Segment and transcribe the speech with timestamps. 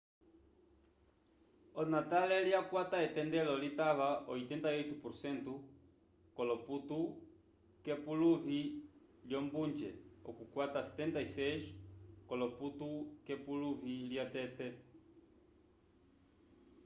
[1.81, 5.51] onatale lyakwata etendelo litava 88%
[6.35, 6.99] k'olopontu
[7.83, 8.59] k'epuluvi
[9.29, 9.89] lyombunje
[10.29, 11.63] okukwata 76
[12.27, 12.87] k'olopontu
[13.25, 14.67] k'epuluvi lyatete